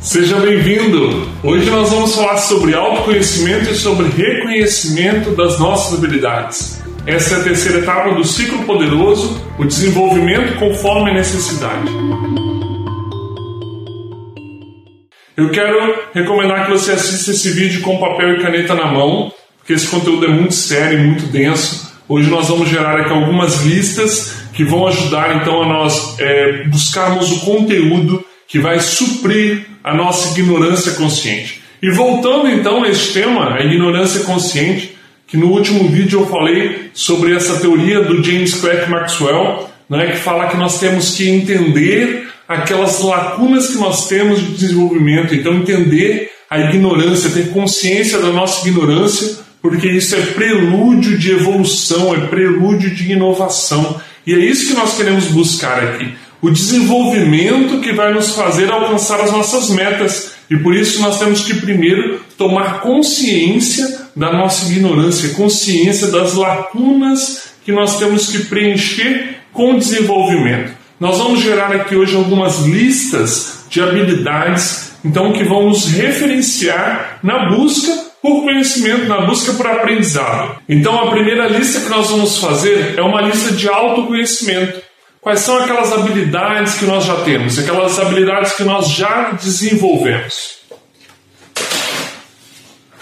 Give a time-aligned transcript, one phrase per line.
[0.00, 1.28] Seja bem-vindo!
[1.42, 6.80] Hoje nós vamos falar sobre autoconhecimento e sobre reconhecimento das nossas habilidades.
[7.04, 11.90] Essa é a terceira etapa do ciclo poderoso, o desenvolvimento conforme a necessidade.
[15.36, 19.72] Eu quero recomendar que você assista esse vídeo com papel e caneta na mão, porque
[19.72, 21.92] esse conteúdo é muito sério e muito denso.
[22.08, 27.32] Hoje nós vamos gerar aqui algumas listas que vão ajudar então a nós é, buscarmos
[27.32, 31.62] o conteúdo que vai suprir a nossa ignorância consciente.
[31.82, 36.90] E voltando então a este tema, a ignorância consciente, que no último vídeo eu falei
[36.94, 42.26] sobre essa teoria do James Clerk Maxwell, né, que fala que nós temos que entender
[42.48, 48.66] aquelas lacunas que nós temos de desenvolvimento, então entender a ignorância, ter consciência da nossa
[48.66, 54.00] ignorância, porque isso é prelúdio de evolução, é prelúdio de inovação.
[54.26, 59.20] E é isso que nós queremos buscar aqui o desenvolvimento que vai nos fazer alcançar
[59.20, 60.32] as nossas metas.
[60.50, 67.48] E por isso nós temos que primeiro tomar consciência da nossa ignorância, consciência das lacunas
[67.64, 70.72] que nós temos que preencher com o desenvolvimento.
[70.98, 77.50] Nós vamos gerar aqui hoje algumas listas de habilidades, então que vão nos referenciar na
[77.50, 80.58] busca por conhecimento, na busca por aprendizado.
[80.68, 84.87] Então a primeira lista que nós vamos fazer é uma lista de autoconhecimento.
[85.28, 90.60] Quais são aquelas habilidades que nós já temos, aquelas habilidades que nós já desenvolvemos?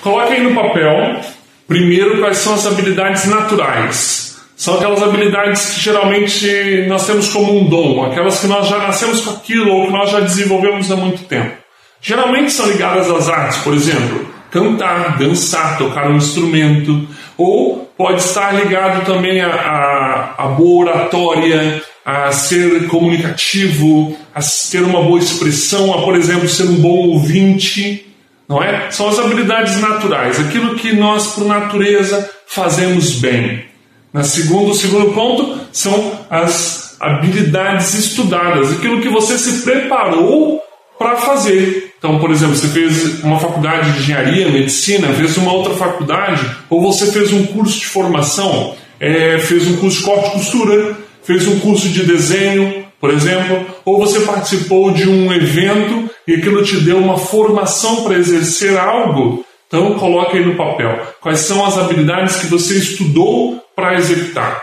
[0.01, 1.21] Coloque aí no papel,
[1.69, 4.41] primeiro, quais são as habilidades naturais.
[4.57, 9.21] São aquelas habilidades que geralmente nós temos como um dom, aquelas que nós já nascemos
[9.21, 11.57] com aquilo ou que nós já desenvolvemos há muito tempo.
[12.01, 17.07] Geralmente são ligadas às artes, por exemplo, cantar, dançar, tocar um instrumento,
[17.39, 24.39] ou pode estar ligado também à, à, à boa oratória, a ser comunicativo, a
[24.71, 28.07] ter uma boa expressão, a, por exemplo, ser um bom ouvinte,
[28.49, 28.93] não é?
[28.93, 33.65] São as habilidades naturais, aquilo que nós, por natureza, fazemos bem.
[34.13, 40.63] Na segundo, o segundo ponto são as habilidades estudadas, aquilo que você se preparou
[40.97, 41.93] para fazer.
[41.99, 46.81] Então, por exemplo, você fez uma faculdade de engenharia, medicina, fez uma outra faculdade, ou
[46.81, 51.47] você fez um curso de formação, é, fez um curso de corte e costura, fez
[51.49, 56.77] um curso de desenho, por exemplo, ou você participou de um evento e aquilo te
[56.81, 62.37] deu uma formação para exercer algo, então coloque aí no papel quais são as habilidades
[62.37, 64.63] que você estudou para executar.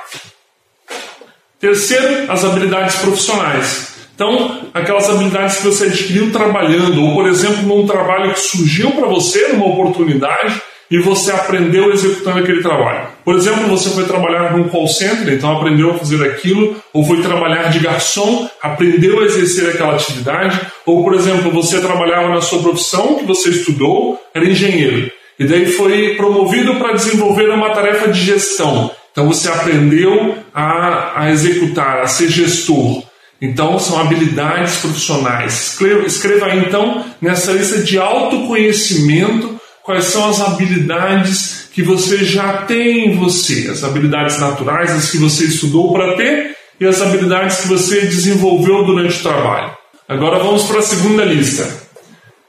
[1.59, 3.93] Terceiro, as habilidades profissionais.
[4.15, 9.07] Então, aquelas habilidades que você adquiriu trabalhando, ou por exemplo, num trabalho que surgiu para
[9.07, 13.07] você, numa oportunidade, e você aprendeu executando aquele trabalho.
[13.23, 17.21] Por exemplo, você foi trabalhar num call center, então aprendeu a fazer aquilo, ou foi
[17.21, 22.61] trabalhar de garçom, aprendeu a exercer aquela atividade, ou por exemplo, você trabalhava na sua
[22.61, 28.19] profissão que você estudou, era engenheiro, e daí foi promovido para desenvolver uma tarefa de
[28.19, 28.91] gestão.
[29.11, 33.03] Então você aprendeu a, a executar, a ser gestor.
[33.41, 35.71] Então, são habilidades profissionais.
[35.71, 39.52] Escreva, escreva aí, então, nessa lista de autoconhecimento
[39.83, 45.17] quais são as habilidades que você já tem em você, as habilidades naturais, as que
[45.17, 49.75] você estudou para ter e as habilidades que você desenvolveu durante o trabalho.
[50.07, 51.67] Agora vamos para a segunda lista.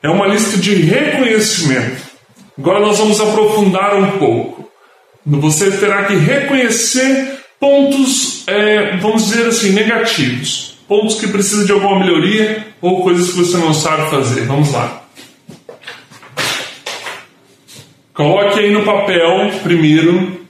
[0.03, 2.03] É uma lista de reconhecimento.
[2.59, 4.71] Agora nós vamos aprofundar um pouco.
[5.27, 10.79] Você terá que reconhecer pontos, é, vamos dizer assim, negativos.
[10.87, 14.43] Pontos que precisam de alguma melhoria ou coisas que você não sabe fazer.
[14.43, 15.04] Vamos lá.
[18.15, 20.41] Coloque aí no papel, primeiro,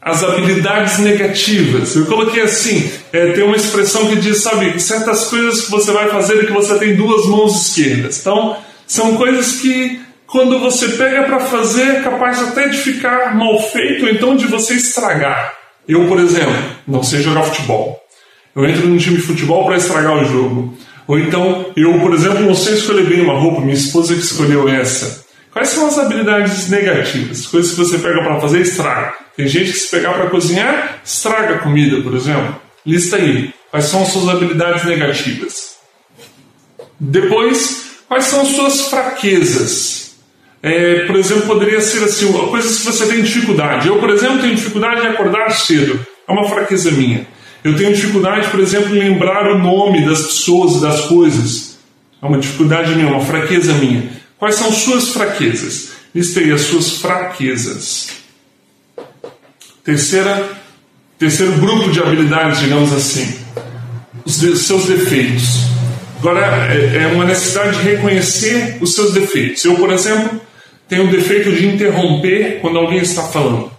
[0.00, 1.94] as habilidades negativas.
[1.94, 6.08] Eu coloquei assim: é, tem uma expressão que diz, sabe, certas coisas que você vai
[6.08, 8.18] fazer e que você tem duas mãos esquerdas.
[8.20, 13.60] Então, são coisas que, quando você pega para fazer, é capaz até de ficar mal
[13.60, 15.52] feito, ou então de você estragar.
[15.86, 16.54] Eu, por exemplo,
[16.88, 18.00] não sei jogar futebol.
[18.56, 20.74] Eu entro num time de futebol para estragar o jogo.
[21.06, 24.68] Ou então, eu, por exemplo, não sei escolher bem uma roupa, minha esposa que escolheu
[24.68, 25.19] essa.
[25.52, 27.46] Quais são as habilidades negativas?
[27.46, 29.14] Coisas que você pega para fazer estraga.
[29.36, 32.56] Tem gente que se pegar para cozinhar, estraga a comida, por exemplo.
[32.86, 33.52] Lista aí.
[33.70, 35.76] Quais são as suas habilidades negativas?
[36.98, 40.16] Depois, quais são as suas fraquezas?
[40.62, 43.88] É, por exemplo, poderia ser assim, coisas que você tem dificuldade.
[43.88, 45.98] Eu, por exemplo, tenho dificuldade em acordar cedo.
[46.28, 47.26] É uma fraqueza minha.
[47.64, 51.78] Eu tenho dificuldade, por exemplo, em lembrar o nome das pessoas e das coisas.
[52.22, 54.19] É uma dificuldade minha, uma fraqueza minha.
[54.40, 55.90] Quais são suas fraquezas?
[56.14, 58.08] Listei as suas fraquezas.
[59.84, 60.58] Terceira,
[61.18, 63.38] terceiro grupo de habilidades, digamos assim,
[64.24, 65.66] os de, seus defeitos.
[66.18, 69.62] Agora, é, é uma necessidade de reconhecer os seus defeitos.
[69.62, 70.40] Eu, por exemplo,
[70.88, 73.70] tenho o defeito de interromper quando alguém está falando.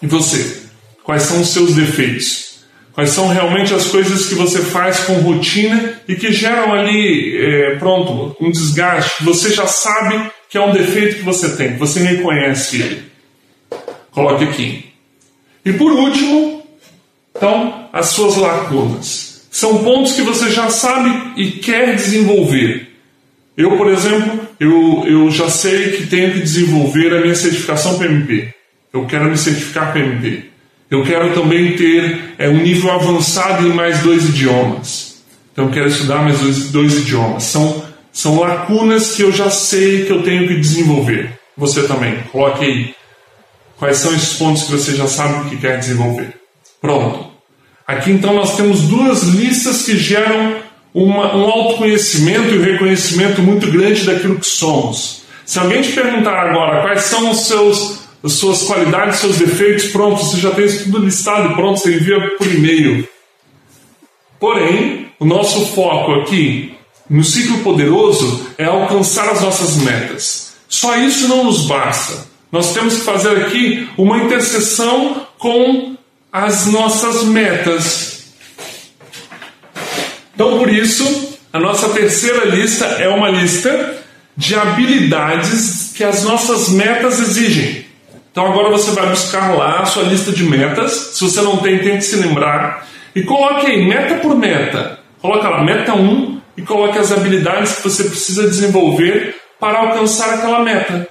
[0.00, 0.62] E você?
[1.04, 2.49] Quais são os seus defeitos?
[3.00, 7.76] Quais são realmente as coisas que você faz com rotina e que geram ali, é,
[7.76, 9.24] pronto, um desgaste?
[9.24, 13.02] Você já sabe que é um defeito que você tem, você reconhece ele.
[14.10, 14.84] Coloque aqui.
[15.64, 16.62] E por último,
[17.34, 19.48] então, as suas lacunas.
[19.50, 22.86] São pontos que você já sabe e quer desenvolver.
[23.56, 28.52] Eu, por exemplo, eu, eu já sei que tenho que desenvolver a minha certificação PMP.
[28.92, 30.49] Eu quero me certificar PMP.
[30.90, 35.22] Eu quero também ter é, um nível avançado em mais dois idiomas.
[35.52, 37.44] Então, eu quero estudar mais dois, dois idiomas.
[37.44, 41.38] São, são lacunas que eu já sei que eu tenho que desenvolver.
[41.56, 42.18] Você também.
[42.32, 42.94] Coloque aí.
[43.78, 46.34] Quais são esses pontos que você já sabe que quer desenvolver?
[46.80, 47.30] Pronto.
[47.86, 50.56] Aqui então nós temos duas listas que geram
[50.94, 55.22] uma, um autoconhecimento e um reconhecimento muito grande daquilo que somos.
[55.44, 60.22] Se alguém te perguntar agora quais são os seus, as suas qualidades, seus defeitos, pronto,
[60.22, 63.08] você já tem isso tudo listado, pronto, você envia por e-mail.
[64.38, 66.74] Porém, o nosso foco aqui
[67.08, 70.54] no ciclo poderoso é alcançar as nossas metas.
[70.68, 72.28] Só isso não nos basta.
[72.52, 75.96] Nós temos que fazer aqui uma interseção com
[76.32, 78.32] as nossas metas.
[80.34, 83.98] Então, por isso, a nossa terceira lista é uma lista
[84.36, 87.89] de habilidades que as nossas metas exigem.
[88.30, 90.92] Então, agora você vai buscar lá a sua lista de metas.
[91.14, 92.86] Se você não tem, tente se lembrar.
[93.14, 94.98] E coloque aí, meta por meta.
[95.20, 100.60] Coloque lá, meta 1 e coloque as habilidades que você precisa desenvolver para alcançar aquela
[100.60, 101.08] meta.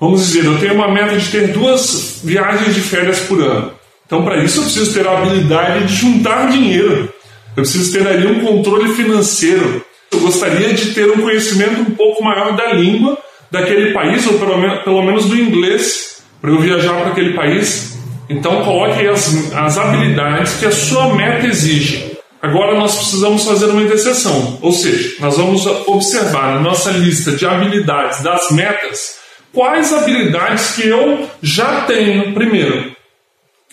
[0.00, 3.72] Vamos dizer, eu tenho uma meta de ter duas viagens de férias por ano.
[4.06, 7.12] Então, para isso, eu preciso ter a habilidade de juntar dinheiro.
[7.56, 9.84] Eu preciso ter ali um controle financeiro.
[10.10, 13.18] Eu gostaria de ter um conhecimento um pouco maior da língua
[13.50, 16.07] daquele país, ou pelo menos, pelo menos do inglês,
[16.40, 17.98] para eu viajar para aquele país.
[18.28, 22.18] Então, coloque as, as habilidades que a sua meta exige.
[22.40, 27.44] Agora nós precisamos fazer uma interseção, ou seja, nós vamos observar na nossa lista de
[27.44, 29.18] habilidades das metas
[29.52, 32.92] quais habilidades que eu já tenho primeiro.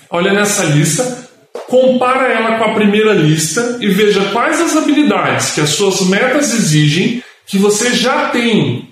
[0.10, 1.30] Olha nessa lista,
[1.68, 6.52] compara ela com a primeira lista e veja quais as habilidades que as suas metas
[6.52, 8.90] exigem que você já tem.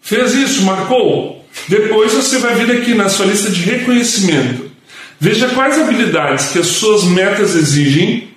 [0.00, 0.62] Fez isso?
[0.62, 1.35] Marcou?
[1.68, 4.70] Depois você vai vir aqui na sua lista de reconhecimento.
[5.18, 8.28] Veja quais habilidades que as suas metas exigem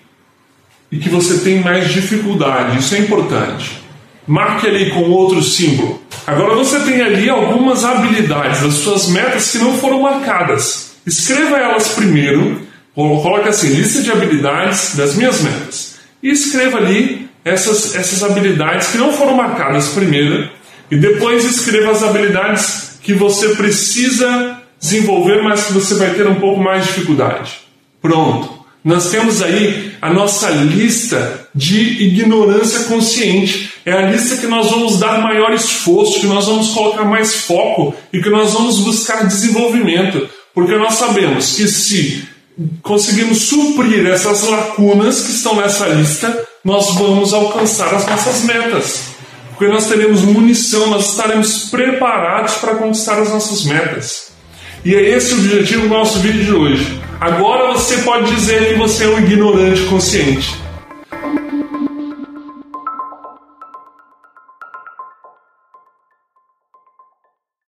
[0.91, 2.79] e que você tem mais dificuldade.
[2.79, 3.83] Isso é importante.
[4.25, 6.01] Marque ali com outro símbolo.
[6.25, 10.97] Agora você tem ali algumas habilidades das suas metas que não foram marcadas.
[11.05, 12.61] Escreva elas primeiro,
[12.93, 15.95] coloque assim, lista de habilidades das minhas metas.
[16.21, 20.49] E escreva ali essas, essas habilidades que não foram marcadas primeiro,
[20.91, 26.35] e depois escreva as habilidades que você precisa desenvolver, mas que você vai ter um
[26.35, 27.61] pouco mais de dificuldade.
[27.99, 28.59] Pronto.
[28.85, 33.73] Nós temos aí a nossa lista de ignorância consciente.
[33.83, 37.95] É a lista que nós vamos dar maior esforço, que nós vamos colocar mais foco
[38.13, 40.29] e que nós vamos buscar desenvolvimento.
[40.53, 42.27] Porque nós sabemos que se
[42.83, 49.08] conseguirmos suprir essas lacunas que estão nessa lista, nós vamos alcançar as nossas metas.
[49.59, 54.31] Porque nós teremos munição, nós estaremos preparados para conquistar as nossas metas.
[54.85, 57.01] E é esse o objetivo do nosso vídeo de hoje.
[57.19, 60.55] Agora você pode dizer que você é um ignorante consciente.